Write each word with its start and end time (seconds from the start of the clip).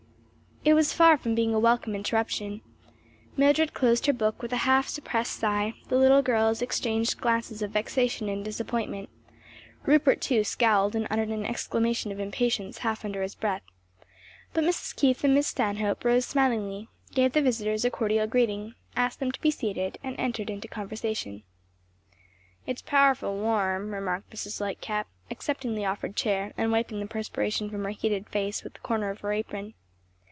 It 0.63 0.75
was 0.75 0.93
far 0.93 1.17
from 1.17 1.33
being 1.33 1.55
a 1.55 1.59
welcome 1.59 1.95
interruption. 1.95 2.61
Mildred 3.35 3.73
closed 3.73 4.05
her 4.05 4.13
book 4.13 4.43
with 4.43 4.53
a 4.53 4.57
half 4.57 4.87
suppressed 4.87 5.37
sigh, 5.39 5.73
the 5.89 5.97
little 5.97 6.21
girls 6.21 6.61
exchanged 6.61 7.19
glances 7.19 7.63
of 7.63 7.71
vexation 7.71 8.29
and 8.29 8.45
disappointment; 8.45 9.09
Rupert, 9.87 10.21
too 10.21 10.43
scowled 10.43 10.95
and 10.95 11.07
uttered 11.09 11.29
an 11.29 11.47
exclamation 11.47 12.11
of 12.11 12.19
impatience 12.19 12.77
half 12.77 13.03
under 13.03 13.23
his 13.23 13.33
breath; 13.33 13.63
but 14.53 14.63
Mrs. 14.63 14.95
Keith 14.95 15.23
and 15.23 15.33
Miss 15.33 15.47
Stanhope 15.47 16.05
rose 16.05 16.25
smilingly, 16.25 16.89
gave 17.15 17.31
the 17.33 17.41
visitors 17.41 17.83
a 17.83 17.89
cordial 17.89 18.27
greeting, 18.27 18.75
asked 18.95 19.19
them 19.19 19.31
to 19.31 19.41
be 19.41 19.49
seated 19.49 19.97
and 20.03 20.15
entered 20.19 20.51
into 20.51 20.67
conversation. 20.67 21.41
"It's 22.67 22.83
powerful 22.83 23.35
warm," 23.35 23.91
remarked 23.95 24.29
Mrs. 24.29 24.61
Lightcap, 24.61 25.07
accepting 25.31 25.73
the 25.73 25.85
offered 25.85 26.15
chair 26.15 26.53
and 26.55 26.71
wiping 26.71 26.99
the 26.99 27.07
perspiration 27.07 27.67
from 27.71 27.83
her 27.83 27.89
heated 27.89 28.29
face 28.29 28.63
with 28.63 28.73
the 28.73 28.79
corner 28.81 29.09
of 29.09 29.21
her 29.21 29.33
apron. 29.33 29.73